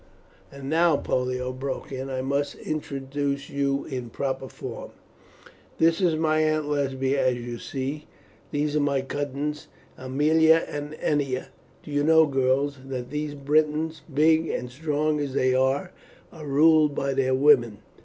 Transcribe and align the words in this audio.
"And 0.51 0.67
now," 0.67 0.97
Pollio 0.97 1.51
broke 1.53 1.91
in, 1.91 2.09
"I 2.09 2.21
must 2.23 2.55
introduce 2.55 3.51
you 3.51 3.85
in 3.85 4.09
proper 4.09 4.47
form. 4.49 4.89
This 5.77 6.01
is 6.01 6.15
my 6.15 6.39
Aunt 6.39 6.67
Lesbia, 6.67 7.27
as 7.27 7.35
you 7.35 7.59
see; 7.59 8.07
these 8.49 8.75
are 8.75 8.79
my 8.79 9.01
cousins 9.03 9.67
Aemilia 9.99 10.65
and 10.67 10.95
Ennia. 10.95 11.49
Do 11.83 11.91
you 11.91 12.03
know, 12.03 12.25
girls, 12.25 12.79
that 12.87 13.11
these 13.11 13.35
Britons, 13.35 14.01
big 14.11 14.47
and 14.47 14.71
strong 14.71 15.19
as 15.19 15.35
they 15.35 15.53
are, 15.53 15.91
are 16.33 16.47
ruled 16.47 16.95
by 16.95 17.13
their 17.13 17.35
women. 17.35 17.77